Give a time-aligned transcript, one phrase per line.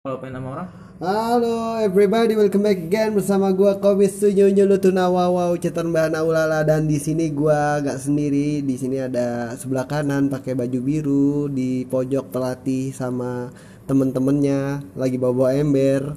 [0.00, 0.68] kalau pengen sama orang?
[0.96, 6.88] Halo everybody, welcome back again bersama gua Komis Sunyunyu Lutunawa Wow Cetan Bahana Ulala dan
[6.88, 8.64] di sini gua gak sendiri.
[8.64, 13.52] Di sini ada sebelah kanan pakai baju biru, di pojok pelatih sama
[13.90, 16.14] temen-temennya lagi bawa-bawa ember.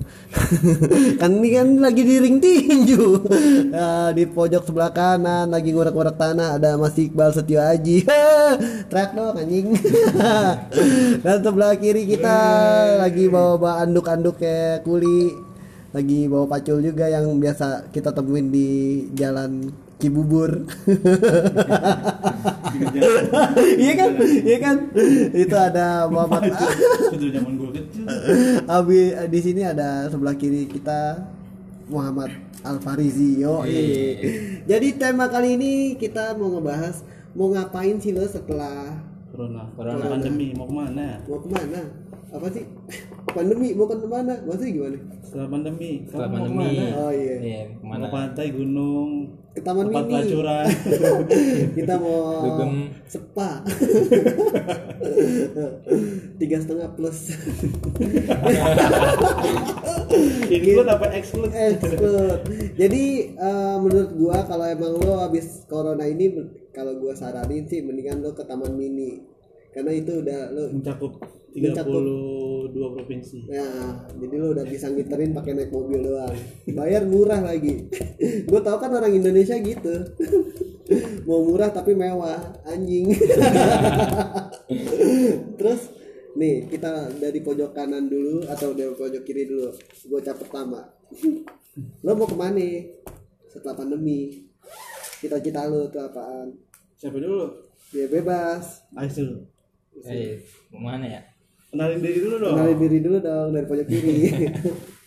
[1.22, 3.26] kan ini kan lagi di ring tinju.
[3.74, 8.06] Nah, di pojok sebelah kanan lagi ngorek-ngorek tanah ada Mas Iqbal Setio Aji.
[8.94, 9.74] Trak dong anjing.
[11.26, 12.38] dan sebelah kiri kita
[13.02, 15.34] lagi bawa-bawa anduk-anduk kayak kuli
[15.94, 18.70] lagi bawa pacul juga yang biasa kita temuin di
[19.18, 20.52] jalan Cibubur.
[23.78, 24.10] Iya kan?
[24.20, 24.78] Iya kan?
[25.32, 26.52] Itu ada Muhammad
[27.14, 28.04] itu zaman gue kecil
[28.66, 31.22] Abi di sini ada sebelah kiri kita
[31.88, 32.34] Muhammad
[32.66, 33.40] Al Farizi.
[33.40, 33.62] Yo.
[34.66, 37.06] Jadi tema kali ini kita mau ngebahas
[37.38, 38.98] mau ngapain sih lo setelah
[39.34, 40.06] corona Corona.
[40.06, 41.82] pandemi mau ke mana mau ke mana?
[42.34, 42.66] Apa sih?
[43.38, 44.34] Pandemi mau ke mana?
[44.46, 44.98] Maksudnya gimana?
[45.34, 47.36] Setelah pandemi setelah pandemi ke mana Oh iya.
[47.42, 49.10] iya mau ke mana ke pantai gunung
[49.50, 50.10] Ke Taman tempat Mini.
[50.14, 50.66] pelacuran
[51.78, 52.72] kita mau Dugem.
[53.06, 53.50] sepa
[56.38, 57.18] tiga setengah plus
[60.50, 62.40] include apa exclude Exclude.
[62.76, 66.30] jadi eh, menurut gua kalau emang lo habis corona ini
[66.70, 69.22] kalau gua saranin sih mendingan lo ke taman mini
[69.70, 71.14] karena itu udah lo mencakup
[71.54, 72.02] Mencakup.
[72.74, 73.38] 32 provinsi.
[73.46, 73.70] Ya
[74.18, 76.34] jadi lo udah bisa ngiterin pakai naik mobil doang.
[76.74, 77.86] Bayar murah lagi.
[78.50, 79.94] Gue tau kan orang Indonesia gitu.
[81.30, 83.14] Mau murah tapi mewah anjing.
[85.62, 85.82] Terus
[86.34, 89.70] nih kita dari pojok kanan dulu atau dari pojok kiri dulu.
[90.10, 90.82] Gue cap pertama.
[92.02, 92.70] Lo mau ke mana?
[93.48, 94.50] Setelah pandemi.
[95.22, 96.52] Cita-cita lo tuh apaan?
[97.00, 97.50] Siapa dulu?
[97.96, 98.84] Ya bebas.
[98.98, 99.46] Ais dulu.
[100.04, 100.42] Eh
[100.74, 101.33] ke mana ya
[101.74, 102.54] kenalin diri dulu dong.
[102.54, 104.18] Kenalin diri dulu dong dari pojok kiri.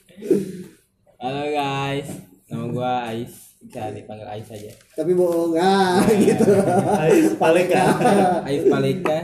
[1.22, 2.08] Halo guys.
[2.50, 3.34] Nama gua Ais.
[3.62, 4.74] Bisa dipanggil Ais aja.
[4.98, 6.50] Tapi bohong ah gitu.
[6.98, 7.84] Ais Paleka.
[8.42, 9.18] Ais Palika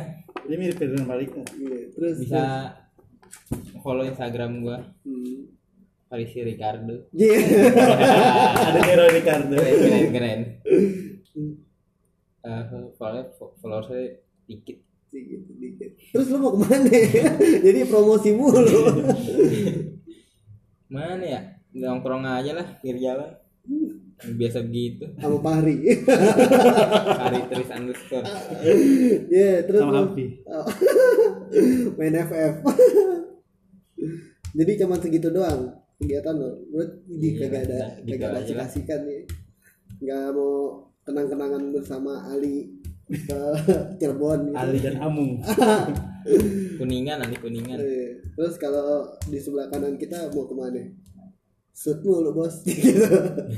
[0.47, 1.43] ini mirip dengan Paleka.
[1.59, 2.43] Iya, terus bisa
[3.83, 4.79] follow Instagram gua.
[5.03, 5.51] Hmm.
[6.07, 7.11] Farisi Ricardo.
[7.11, 7.43] Iya.
[8.71, 9.59] ada Nero Ricardo.
[9.59, 10.41] Keren keren keren.
[12.43, 12.63] Eh,
[12.95, 13.23] follow
[13.59, 14.15] follower saya
[14.47, 15.91] dikit Dikit.
[16.11, 16.89] Terus lu mau ke mana?
[17.69, 18.65] Jadi promosi mulu.
[20.89, 21.41] mana ya
[21.73, 23.33] nongkrong aja lah pinggir jalan
[24.37, 25.81] biasa begitu Sama Pahri.
[27.17, 28.29] hari terus underscore
[29.27, 30.67] Iya, terus sama Oh.
[31.97, 32.55] main FF.
[34.53, 36.61] Jadi cuma segitu doang kegiatan lo.
[36.69, 39.23] Menurut di Iya, kagak ada gitu kagak ada kasihkan nih.
[39.97, 40.53] Nggak mau
[41.03, 42.72] kenang-kenangan bersama Ali
[43.13, 43.41] ke
[43.97, 44.57] Cirebon gitu.
[44.57, 45.37] Ali dan Amung
[46.79, 48.09] kuningan nanti kuningan Iya.
[48.33, 50.83] Terus kalau di sebelah kanan kita mau ke mana?
[51.73, 53.01] Shoot mulu bos gitu.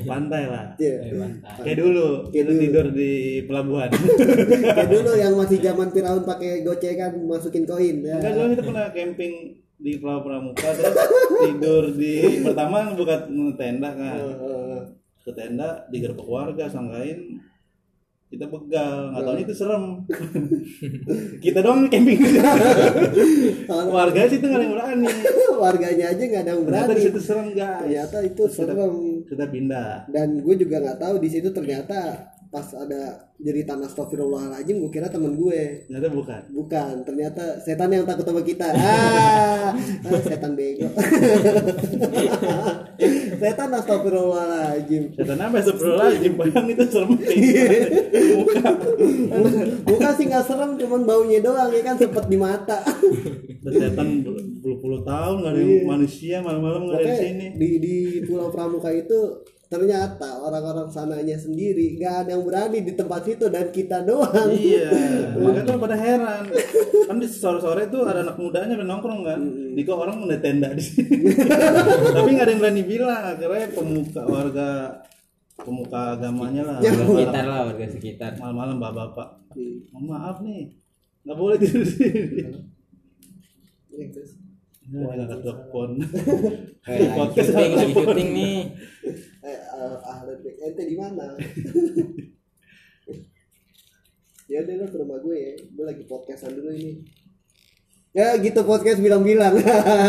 [0.04, 0.96] pantai lah Iya.
[1.02, 1.60] Eh, mantap.
[1.60, 2.60] kayak dulu Kayak dulu.
[2.60, 3.12] tidur di
[3.44, 3.90] pelabuhan
[4.76, 8.16] Kayak dulu yang masih zaman Firaun pakai gocekan masukin koin ya.
[8.16, 9.34] Enggak dulu kita pernah camping
[9.74, 10.96] di Pulau Pramuka terus
[11.42, 14.16] tidur di pertama buka tenda kan
[15.18, 17.42] ke tenda digerebek warga sangkain
[18.34, 19.84] kita begal nggak tahu itu serem.
[21.44, 22.18] Kita doang camping.
[23.94, 25.06] Warga sih itu nggak ada yang berani.
[25.62, 26.98] Warganya aja nggak ada yang ternyata berani.
[26.98, 27.80] di situ serem guys.
[27.86, 28.94] Ternyata itu serem.
[29.30, 30.10] kita pindah.
[30.10, 35.38] Dan gue juga nggak tahu di situ ternyata pas ada jeritan astagfirullahaladzim gue kira temen
[35.38, 35.86] gue.
[35.86, 36.42] Ternyata bukan.
[36.50, 38.66] Bukan ternyata setan yang takut sama kita.
[38.74, 40.90] Ah, ah, setan bego
[43.44, 45.02] setan astagfirullahaladzim.
[45.12, 46.32] Setan apa astagfirullahaladzim?
[46.40, 47.10] Bayang itu serem
[48.40, 48.70] muka
[49.84, 52.80] Bukan sih nggak serem, cuman baunya doang ya kan sempet di mata.
[53.60, 54.24] Setan
[54.64, 57.46] puluh-puluh tahun nggak ada yang manusia malam-malam nggak ada di sini.
[57.52, 63.24] di di Pulau Pramuka itu ternyata orang-orang sananya sendiri nggak ada yang berani di tempat
[63.24, 64.52] situ dan kita doang.
[64.52, 64.92] Iya,
[65.40, 66.42] makanya tuh pada heran.
[67.08, 69.40] Kan di sore-sore tuh ada anak mudanya nongkrong kan.
[69.72, 71.32] Di kok orang udah tenda di sini.
[72.16, 73.22] Tapi nggak ada yang berani bilang.
[73.24, 74.68] Akhirnya pemuka warga
[75.56, 76.78] pemuka agamanya lah.
[76.84, 79.28] Ya, sekitar lah warga sekitar Malam-malam bapak-bapak.
[79.96, 80.62] Mohon maaf nih,
[81.24, 82.32] nggak boleh tidur di sini.
[83.94, 84.30] Iya, terus.
[84.84, 85.90] Ya, ngangkat telepon.
[87.16, 88.58] Podcast syuting lagi syuting nih
[89.44, 91.36] Eh, ah, ah, Ledek, ente di mana?
[94.48, 97.04] ya udah lo ke rumah gue ya, gue lagi podcastan dulu ini.
[98.16, 99.60] Ya gitu podcast bilang-bilang.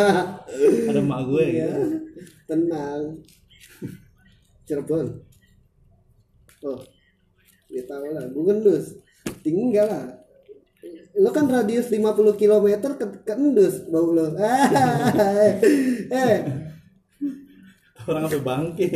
[0.88, 2.00] Ada emak gue Ya, gitu.
[2.48, 3.20] tenang.
[4.64, 5.20] Cirebon.
[6.64, 6.80] Oh,
[7.68, 8.24] ya tahu lah.
[8.32, 9.04] Gue ngendus.
[9.44, 10.06] Tinggal lah.
[11.20, 14.32] Lu kan radius 50 km ke kendus bau lu.
[16.24, 16.40] eh.
[18.06, 18.90] Orang sampai bangke.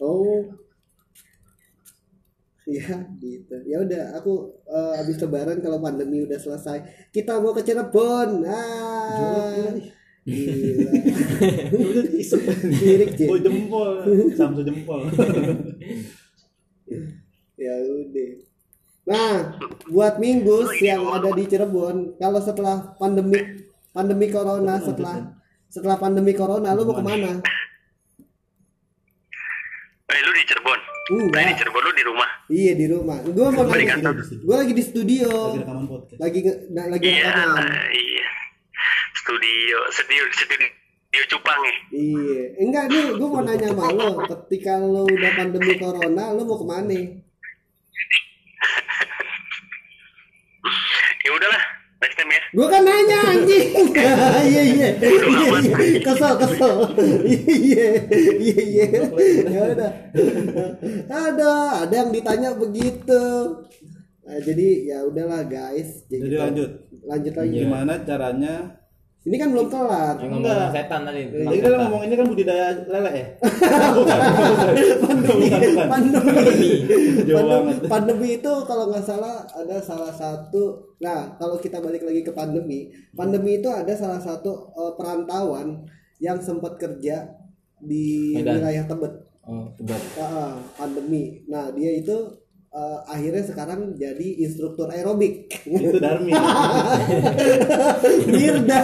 [0.00, 0.48] Oh.
[2.68, 3.56] Ya gitu.
[3.66, 8.44] Ya udah aku eh, habis lebaran kalau pandemi udah selesai, kita mau ke Cirebon.
[8.46, 9.74] Ah.
[10.24, 10.92] Gila.
[12.80, 13.28] Sirik, Cik.
[13.32, 14.04] Oh jempol,
[14.36, 15.08] Samsu jempol.
[17.60, 18.30] ya udah
[19.10, 19.32] nah
[19.90, 23.36] buat minggu yang ada di Cirebon kalau setelah pandemi
[23.90, 25.34] pandemi corona setelah
[25.68, 27.42] setelah pandemi corona lu mau ke mana
[30.10, 30.74] Eh lu di Cirebon?
[30.76, 32.30] Nah, di enggak Cirebon lu di rumah?
[32.48, 34.14] iya di rumah gua mau Di nanya kantor?
[34.42, 36.18] gua lagi di studio Lagi rekaman podcast.
[36.18, 38.26] lagi nge- nah, lagi Iya, rekaman iya.
[39.12, 40.68] Studio, studio, studio
[41.28, 41.74] cupang ya.
[41.92, 46.56] iya enggak nih gua mau nanya sama lo ketika lo udah pandemi corona lo mau
[46.56, 46.94] ke mana
[51.20, 51.62] Ya udahlah,
[52.00, 52.42] next time ya.
[52.56, 53.68] Gua kan nanya anjing.
[54.50, 54.88] Iya iya.
[54.96, 56.00] Iya iya.
[56.00, 56.76] Kesel kesel.
[57.28, 57.88] Iya
[58.40, 58.86] iya iya.
[59.46, 59.90] Ya udah.
[61.06, 61.52] Ada
[61.84, 63.22] ada yang ditanya begitu.
[64.24, 66.08] Nah, jadi ya udahlah guys.
[66.08, 66.70] Jadi lanjut.
[67.04, 67.56] Lanjut lagi.
[67.66, 68.79] Gimana caranya?
[69.20, 70.16] Ini kan belum kelar.
[70.16, 70.72] Yang ngomong Enggak.
[70.72, 71.22] setan tadi.
[71.28, 73.26] Jadi kita ngomong ini kan budidaya lele ya?
[74.00, 74.18] bukan.
[75.04, 75.46] Pandemi.
[75.84, 76.68] Pandemi,
[77.28, 77.76] banget.
[77.84, 80.96] pandemi itu kalau nggak salah ada salah satu.
[81.04, 85.84] Nah, kalau kita balik lagi ke pandemi, pandemi itu ada salah satu eh, perantauan
[86.16, 87.28] yang sempat kerja
[87.76, 88.56] di Medan.
[88.56, 89.14] wilayah Tebet.
[89.44, 90.00] Oh, tebak.
[90.16, 91.44] Ah, pandemi.
[91.44, 92.16] Nah, dia itu
[92.70, 95.50] eh, akhirnya sekarang jadi instruktur aerobik.
[95.64, 96.30] Itu Darmi.
[98.26, 98.82] Mirda.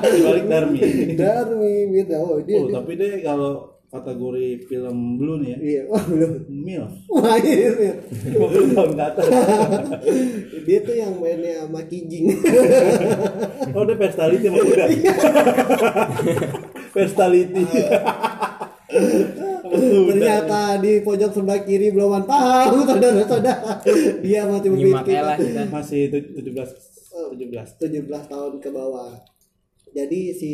[0.00, 0.80] Balik Darmi.
[1.14, 2.16] Darmi Mirda.
[2.18, 3.52] Oh, dia, Oh, dia- tapi deh kalau
[3.88, 6.32] kategori film blue nih ya, Iya, wah belum.
[6.46, 6.92] MILF.
[7.08, 7.94] Wah, iya, iya.
[8.36, 9.26] 50 tahun ke atas.
[10.62, 12.24] Dia tuh yang mainnya sama Kijing.
[13.72, 14.88] Oh, udah personality sama udah.
[16.92, 17.64] personality.
[20.10, 23.82] Ternyata di pojok sebelah kiri belum tahu saudara-saudara.
[24.20, 25.62] Dia masih Nyimak memiliki lah kita.
[25.68, 27.76] masih tu- 17 17.
[27.76, 29.12] 17 tahun ke bawah.
[29.90, 30.52] Jadi si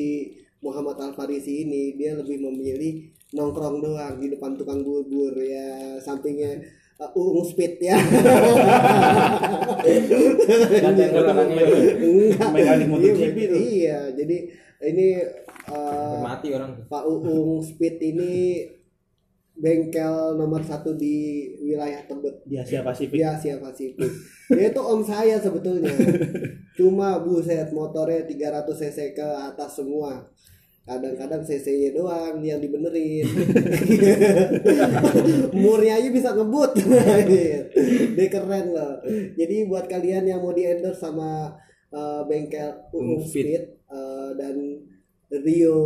[0.59, 6.55] Muhammad Al Farisi ini dia lebih memilih nongkrong doang di depan tukang bubur ya sampingnya
[6.97, 7.99] uh, Uung Speed ya.
[12.87, 13.59] MotoGP Iya, tuh.
[13.61, 14.37] Iya, jadi
[14.85, 15.07] ini
[15.69, 16.87] uh, Mati orang.
[16.87, 18.33] Pak Uung Speed ini
[19.55, 23.15] bengkel nomor satu di wilayah Tebet Di Asia Pasifik.
[23.15, 24.11] di Asia Pasifik.
[24.51, 25.95] Dia itu om saya sebetulnya.
[26.79, 30.27] Cuma buset motornya 300 cc ke atas semua.
[30.85, 33.25] Kadang-kadang cc-nya doang yang dibenerin.
[35.65, 36.77] Murnya aja bisa ngebut.
[38.19, 39.01] Dia keren loh.
[39.33, 41.57] Jadi buat kalian yang mau di endorse sama
[41.89, 43.81] uh, bengkel Uung Speed.
[43.89, 44.61] Uh, dan
[45.33, 45.81] Rio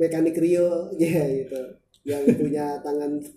[0.00, 3.36] mekanik Rio ya gitu yang punya tangan 10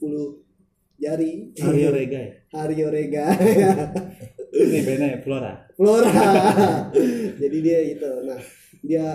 [1.02, 1.52] jari.
[1.60, 2.34] Mario Rega ya.
[2.54, 3.26] Hario Rega
[4.54, 5.54] Ini bandnya Flora.
[5.74, 6.14] Flora.
[7.42, 8.12] Jadi dia itu.
[8.24, 8.40] Nah
[8.84, 9.06] dia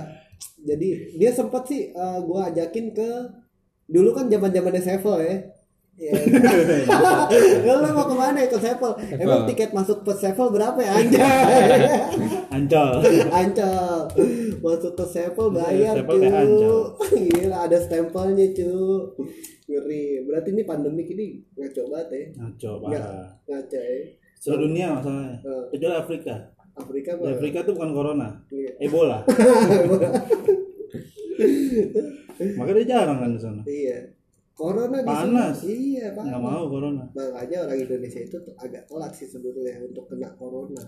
[0.58, 3.10] jadi dia sempat sih uh, gua ajakin ke
[3.86, 5.36] dulu kan zaman zamannya Sevel ya
[6.06, 6.14] Ya.
[7.66, 8.92] Lu mau ke mana ke Sevel?
[9.18, 11.90] Emang tiket masuk ke Sevel berapa ya anjay?
[12.54, 13.02] Ancol.
[13.28, 14.06] Ancol
[14.62, 16.94] masuk ke Sevel bayar kayak Ancol.
[17.02, 18.70] cu gila ada stempelnya cu
[19.66, 23.26] ngeri berarti ini pandemi ini ngaco banget ya Ngaco parah.
[23.44, 23.98] ngaco ya
[24.38, 25.34] Seluruh dunia masalahnya.
[25.42, 25.64] Eh.
[25.74, 26.34] Kecuali Afrika.
[26.72, 28.28] Afrika Di mah Afrika tuh bukan corona.
[28.48, 28.70] Iya.
[28.78, 29.18] Ebola.
[32.54, 33.62] Makanya dia jarang kan di sana.
[33.66, 33.98] iya
[34.58, 35.54] corona di Panas.
[35.54, 35.70] sana.
[35.70, 37.04] iya Nggak panas mau corona.
[37.08, 40.82] makanya orang Indonesia itu agak telat sih sebetulnya untuk kena corona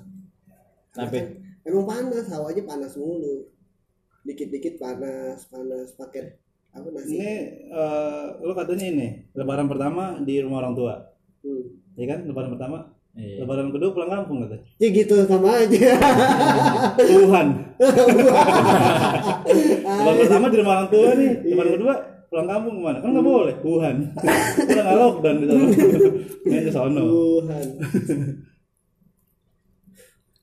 [0.90, 1.22] Kenapa?
[1.62, 3.46] emang panas hawanya panas mulu
[4.20, 6.34] dikit-dikit panas panas pakai
[6.70, 7.30] apa nasi Ini
[7.66, 10.94] eh, lo katanya ini lebaran pertama di rumah orang tua.
[11.40, 11.64] hmm.
[11.94, 12.22] Ya kan?
[12.24, 12.78] Lebaran pertama.
[13.12, 13.42] Iya.
[13.42, 14.62] Lebaran kedua pulang kampung katanya.
[14.78, 15.90] ya gitu sama aja
[16.96, 17.46] Tuhan.
[19.90, 21.30] lebaran pertama di rumah orang tua nih.
[21.44, 21.94] Lebaran kedua
[22.30, 22.98] pulang kampung ke mana?
[23.02, 23.54] Kan nggak boleh.
[23.58, 23.96] Tuhan.
[24.14, 25.64] Udah nggak lockdown di sana.
[26.46, 27.00] Main di sono.
[27.02, 27.66] Tuhan.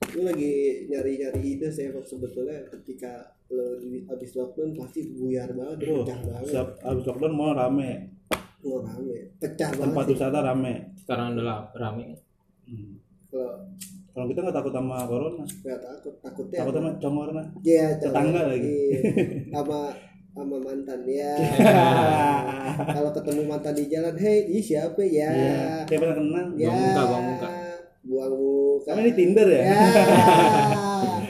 [0.08, 0.52] Gue lagi
[0.88, 3.12] nyari-nyari ide sih emang sebetulnya ketika
[3.48, 7.90] lo di habis lockdown pasti buyar banget, Bro, pecah banget, siap abis lockdown mau rame.
[8.60, 10.12] oh, rame, pecah Tempat banget.
[10.12, 10.74] wisata rame.
[11.00, 12.04] Sekarang udah rame.
[12.68, 13.00] Hmm.
[13.28, 13.64] Kalau
[14.12, 15.44] Kalau kita nggak takut sama corona.
[15.46, 17.42] nggak takut, takutnya Takut sama congorna.
[17.62, 18.66] Iya, tetangga lagi.
[18.68, 19.00] Iya.
[19.54, 19.78] sama
[20.34, 21.34] sama mantan ya.
[22.94, 25.30] Kalau ketemu mantan di jalan, hei, ih siapa ya?
[25.30, 25.60] Iya.
[25.88, 26.46] Kayak pernah kenal.
[26.54, 26.68] Ya.
[26.68, 27.48] Bang Muka, Bang Muka.
[28.08, 29.62] Buang muka Sama ini Tinder ya?
[29.68, 29.80] ya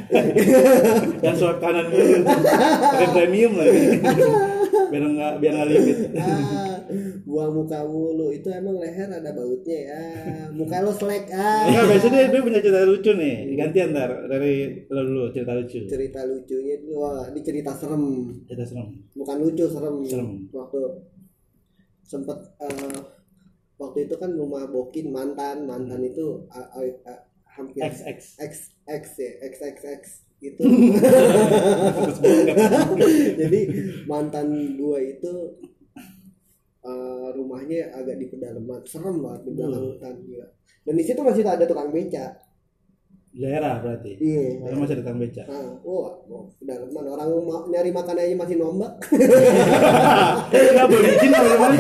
[1.25, 2.23] Yang swipe kanan dulu.
[2.23, 3.85] Pakai premium lagi.
[4.89, 5.99] biar nggak biar nggak limit.
[6.17, 6.77] Ah,
[7.23, 10.01] buang muka mulu itu emang leher ada bautnya ya
[10.51, 13.37] muka lo selek ah Enggak, biasanya dia, dia punya cerita lucu nih.
[13.55, 14.55] Gantian ntar dari
[14.89, 15.79] lo dulu cerita lucu.
[15.85, 18.05] cerita lucunya itu wah ini cerita serem
[18.45, 18.89] Cerita serem.
[19.13, 20.29] bukan lucu serem Serem.
[20.49, 20.81] waktu
[22.03, 22.99] sempet eh,
[23.77, 28.41] waktu itu kan rumah bokin mantan mantan itu ah, ah, ah, hampir XX.
[28.41, 28.53] X
[28.83, 30.63] X ya X Gitu
[33.35, 33.61] jadi
[34.05, 35.33] mantan gua itu
[36.81, 39.91] eh, rumahnya agak di pedalaman serem banget di belakang Hmm.
[39.93, 40.47] hutan gila.
[40.81, 42.27] dan di situ masih ada tukang beca
[43.29, 44.17] Daerah berarti.
[44.19, 45.43] iya Karena masih ada tukang beca.
[45.45, 48.93] Nah, wah, wah, pedalaman orang ma- nyari makan aja masih nombak
[50.51, 51.77] Enggak boleh izin sama mana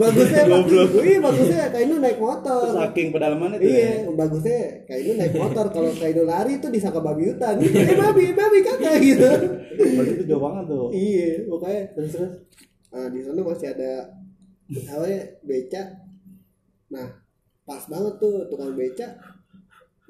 [0.00, 0.90] bagusnya Goblok.
[1.02, 3.66] iya bagusnya kayak itu naik motor Saking pedalaman itu.
[3.70, 4.12] Iya, ya.
[4.14, 5.66] bagusnya kayak itu naik motor.
[5.70, 7.54] Kalau kayak itu lari itu disangka babi hutan.
[7.60, 9.30] Eh babi, babi kakak gitu.
[9.76, 10.88] Berarti itu jauh banget tuh.
[10.92, 12.32] iya, pokoknya terus terus.
[12.90, 13.92] Nah di sana masih ada
[14.70, 15.82] apa ya beca.
[16.90, 17.06] Nah
[17.66, 19.06] pas banget tuh tukang beca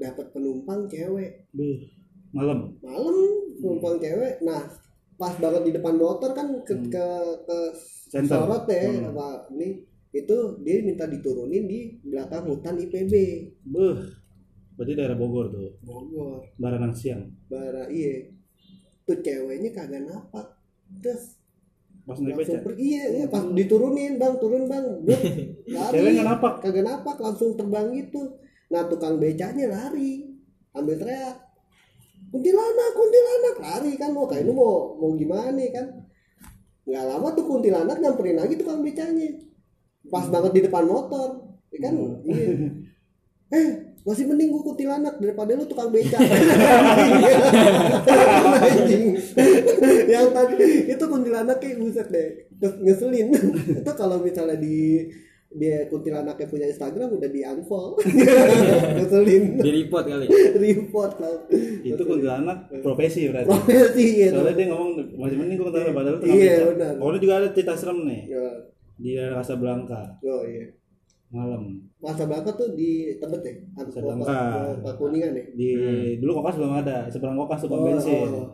[0.01, 1.45] dapat penumpang cewek
[2.33, 2.73] malam.
[2.81, 3.17] malam
[3.61, 4.41] penumpang cewek.
[4.41, 4.65] Nah
[5.21, 7.07] pas banget di depan motor kan ke ke,
[7.45, 7.59] ke
[8.11, 8.37] Center.
[8.37, 9.15] sorot ya Hmm.
[9.15, 9.69] apa ini
[10.11, 13.15] itu dia minta diturunin di belakang hutan IPB
[13.65, 13.95] Buh.
[14.75, 15.77] Berarti daerah Bogor tuh.
[15.81, 16.43] Bogor.
[16.57, 17.31] Baranang siang.
[17.47, 18.27] bara iya
[19.05, 20.47] tuh ceweknya kagak napak
[20.99, 21.39] terus
[22.01, 24.83] Pas langsung pergi iya, iya pas diturunin bang turun bang
[25.75, 26.53] lari Cewek nggak napak.
[26.59, 28.23] kagak napak langsung terbang gitu
[28.67, 30.27] nah tukang becanya lari
[30.73, 31.37] ambil teriak
[32.31, 35.87] kuntilanak kuntilanak lari kan mau kayak lu mau mau gimana kan
[36.89, 39.29] nggak lama tuh kuntilanak nyamperin lagi tukang becanya.
[40.09, 41.59] Pas banget di depan motor.
[41.71, 41.95] Ya kan?
[42.27, 42.71] Iya.
[43.61, 43.69] eh
[44.01, 46.17] masih mending gua kuntilanak daripada lu tukang beca.
[50.11, 50.57] Yang tadi
[50.89, 53.33] itu kuntilanak kayak buset deh ngeselin
[53.81, 55.09] itu kalau misalnya di
[55.51, 57.99] dia kuntilanaknya punya Instagram udah di unfollow
[58.97, 60.27] ngeselin Di report kali.
[60.57, 61.35] report lah
[61.83, 63.51] Itu kuntilanak profesi berarti.
[63.51, 66.93] profesi gitu Soalnya dia ngomong masih mending gue kuntilanak padahal tukang Iya, benar.
[66.97, 68.23] Pokoknya juga ada cerita serem nih.
[68.29, 68.47] Ya,
[68.95, 70.65] Di daerah Casablanca oh iya
[71.31, 71.63] malam.
[71.99, 74.39] masa belakang tuh di tebet ya Casablanca.
[74.77, 75.69] Ke kuningan ya Di
[76.17, 78.29] dulu kokas belum ada, seberang kokas tuh Oh, bensin.
[78.29, 78.49] oh.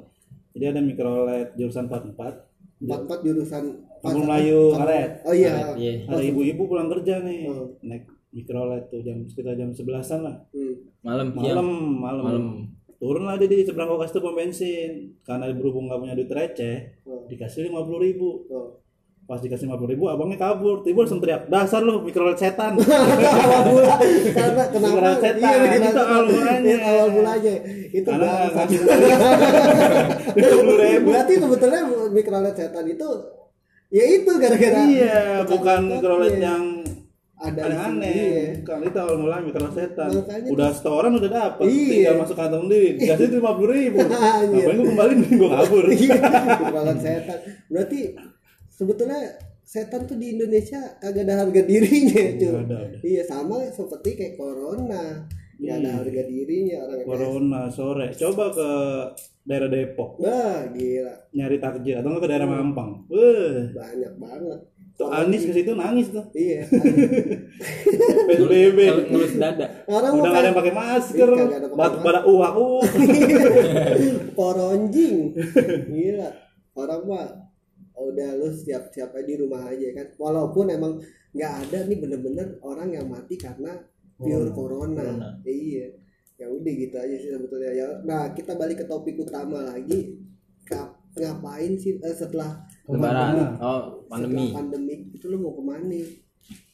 [0.53, 2.17] Jadi ada mikrolet jurusan 44.
[2.17, 2.35] empat
[2.79, 5.11] empat jurusan Kampung Melayu, karet.
[5.23, 5.93] oh iya Karet, iya.
[6.07, 7.73] Ada ibu-ibu pulang kerja nih, Oh.
[7.81, 10.37] naik mikrolet tuh jam sekitar jam 11-an lah.
[10.50, 10.75] Hmm.
[11.00, 11.26] Malam.
[11.33, 12.23] Malam, malam.
[12.23, 12.47] Malam.
[12.97, 15.12] Turun lah dia di seberang kokas tuh pom bensin.
[15.21, 17.25] Karena berhubung nggak punya duit receh, Oh.
[17.26, 18.45] dikasih 50 ribu.
[18.49, 18.81] Oh.
[19.25, 20.81] Pas dikasih 50 ribu, abangnya kabur.
[20.81, 22.79] Tiba langsung teriak, dasar lu mikrolet setan.
[22.79, 23.97] awal mula
[24.29, 25.88] karena kenapa Beneran setan, begitu.
[25.88, 26.62] itu awal mulanya.
[26.62, 27.55] Iya, awal mulanya
[27.91, 28.67] itu Karena bangsat.
[28.71, 28.79] ngasih
[30.37, 31.07] 50 ribu.
[31.09, 33.09] berarti sebetulnya mikrolet setan itu
[33.88, 36.38] ya itu gara-gara Iya, bukan iya.
[36.43, 36.64] yang
[37.37, 38.11] ada aneh-aneh.
[38.11, 38.45] iya.
[38.59, 40.09] Bukan itu awal mulanya mikrolet setan.
[40.11, 41.87] Makanya Udah setoran udah dapet, Iya.
[41.93, 42.88] tinggal masuk kantong diri.
[42.99, 43.97] Dikasih 50 ribu.
[44.02, 44.09] Iya.
[44.09, 45.85] Ngapain gue kembali mending gue kabur.
[45.87, 46.16] Iya,
[46.97, 47.38] setan
[47.69, 47.99] berarti
[48.69, 49.21] sebetulnya
[49.62, 52.81] setan tuh di Indonesia kagak ada harga dirinya cuy ada, udah.
[53.02, 55.26] iya sama seperti kayak corona
[55.59, 55.99] nggak ada Hmm.
[55.99, 58.07] harga dirinya orang Corona sore.
[58.12, 58.71] Coba ke
[59.47, 60.19] daerah Depok.
[60.19, 61.15] Wah gila.
[61.31, 61.95] Nyari takjil.
[62.03, 63.07] Atau ke daerah Mampang.
[63.07, 64.61] Wah, banyak banget.
[64.97, 66.25] Tuh Anis ke situ nangis tuh.
[66.33, 66.65] iya.
[68.29, 68.79] PSBB.
[69.12, 69.87] Ngelus dada.
[69.87, 71.29] orang Udah ada yang pakai masker,
[71.76, 72.91] batuk pada uak uak.
[74.38, 75.37] poronjing.
[75.93, 76.29] Gila.
[76.75, 77.29] Orang mah
[77.97, 80.07] udah lu siap siap aja di rumah aja kan.
[80.17, 80.97] Walaupun emang
[81.37, 83.76] nggak ada nih bener-bener orang yang mati karena
[84.17, 85.29] pure corona, Corona.
[85.45, 85.93] iya
[86.37, 87.73] ya udah gitu aja sih sebetulnya.
[87.73, 90.21] Ya nah kita balik ke topik utama lagi.
[90.66, 93.57] Kap- ngapain sih eh, setelah Lebaran.
[93.59, 94.52] Oh, pandemi.
[94.52, 96.00] setelah pandemi itu lu mau ke mana?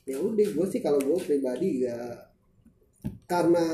[0.03, 1.97] Ya udah gue sih kalau gue pribadi ya
[3.31, 3.65] karena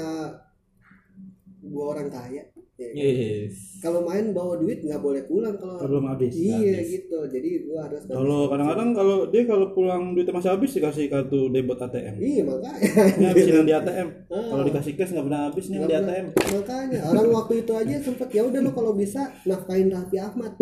[1.65, 2.45] gue orang kaya.
[2.45, 2.45] ya,
[2.79, 3.59] Yes.
[3.79, 6.31] kalau main bawa duit nggak boleh pulang kalau Belum habis.
[6.31, 6.87] iya habis.
[6.93, 11.51] gitu jadi gua harus Kalau kadang-kadang kalau dia kalau pulang duitnya masih habis dikasih kartu
[11.51, 12.15] debit ATM.
[12.17, 12.79] iya makanya
[13.11, 14.09] Ini habisin yang di ATM.
[14.29, 14.45] Ah.
[14.47, 16.27] Kalau dikasih cash nggak pernah habis nih di ATM.
[16.31, 20.53] makanya orang waktu itu aja sempet ya udah lu kalau bisa nafkain Raffi Ahmad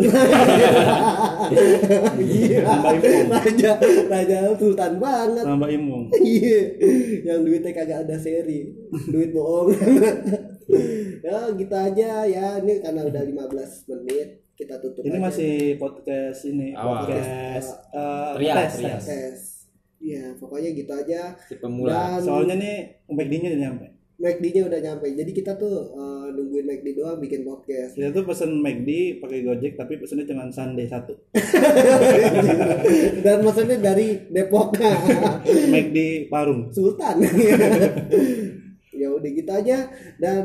[2.17, 2.73] Gila.
[2.89, 3.27] Imung.
[3.29, 3.71] raja
[4.07, 6.03] raja sultan banget Tambah imung.
[6.17, 6.59] iya
[7.23, 8.73] yang duitnya kagak ada seri
[9.05, 9.69] duit bohong
[11.27, 15.25] ya gitu aja ya ini karena udah 15 menit kita tutup Ini aja.
[15.27, 17.03] masih podcast ini Awal.
[17.03, 19.39] podcast eh, Trial, tes, tes.
[19.99, 23.87] ya pokoknya gitu aja si pemula dan Soalnya nih McD-nya udah nyampe.
[24.17, 28.57] McD-nya udah nyampe jadi kita tuh eh, nungguin McD doang bikin podcast Kita tuh pesen
[28.57, 31.13] McD pakai Gojek tapi pesennya cuma Sunday satu.
[33.25, 34.79] dan maksudnya dari Depok
[35.43, 36.71] McD Parung.
[36.71, 37.19] Sultan
[38.97, 39.77] ya udah gitu aja
[40.17, 40.43] dan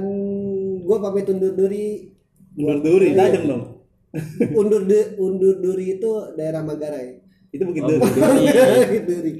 [0.81, 2.13] gua pamit undur diri
[2.53, 3.65] Mundur duri, tajam dong.
[4.61, 6.05] undur de- undur duri itu
[6.35, 7.17] daerah Manggarai
[7.49, 8.01] Itu bukit Oh, duri.
[8.05, 9.33] Bukit Duri.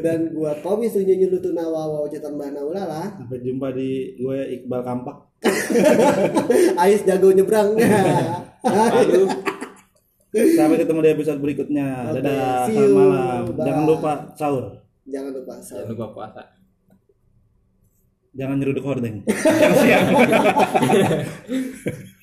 [0.00, 4.80] dan gua Tommy sunyi nyulu tunawa wawa cetan bahana ulala Sampai jumpa di gue Iqbal
[4.80, 5.16] Kampak.
[6.80, 7.76] Ais jago nyebrang
[8.64, 9.28] Aduh.
[10.34, 11.86] Sampai ketemu di episode berikutnya.
[12.10, 13.42] Oke, Dadah, selamat malam.
[13.46, 13.62] Bye.
[13.62, 14.64] Jangan lupa sahur.
[15.04, 16.42] jangan lupa jangan lupa puasa
[18.34, 19.22] Jangan nyeruduk hordeng.
[19.30, 20.06] Jangan siang.